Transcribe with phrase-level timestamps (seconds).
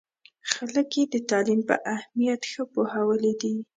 [0.51, 3.55] خلک یې د تعلیم په اهمیت ښه پوهولي دي.